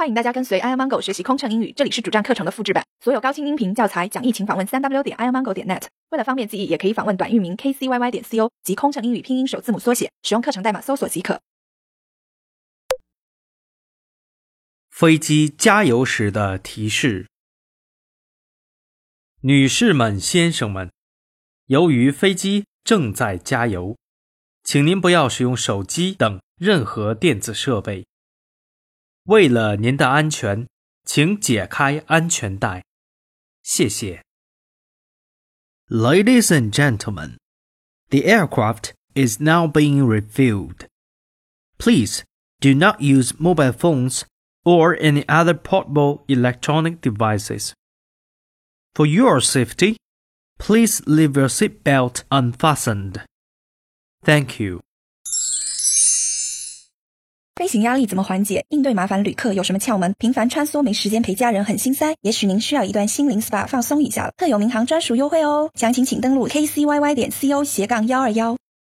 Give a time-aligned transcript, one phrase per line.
[0.00, 5.82] 欢迎大家跟随 i amango 学习空乘英语，这里是主站课程的复制版，所有高清音频教材讲义，请访问三 w 点 i amango 点 net。
[6.08, 11.42] 为了方便记忆，也可以访问短域名 kcyy 点 co 及空乘英语拼音首字母缩写，使用课程代码搜索即可。
[14.88, 17.26] 飞机加油时的提示：
[19.42, 20.90] 女士们、先生们，
[21.66, 23.98] 由于飞机正在加油，
[24.62, 28.06] 请您不要使用手机等任何电子设备。
[29.23, 30.67] 为了您的安全，
[31.03, 32.83] 请解开安全带，
[33.63, 34.23] 谢谢。
[35.87, 37.37] Ladies and gentlemen,
[38.09, 40.87] the aircraft is now being refueled.
[41.77, 42.23] Please
[42.59, 44.23] do not use mobile phones
[44.63, 47.73] or any other portable electronic devices.
[48.93, 49.97] For your safety,
[50.57, 53.21] please leave your seatbelt unfastened.
[54.23, 54.81] Thank you.
[57.60, 58.64] 飞行压力怎么缓解？
[58.70, 60.14] 应对麻烦旅客有什么窍门？
[60.18, 64.32] 频繁穿梭没时间陪家人很心塞，也许您需要一段心灵 SPA 放松一下了。
[64.38, 68.56] 特有民航专属优惠哦，详情请登录 kcyy 点 co 斜杠幺二幺。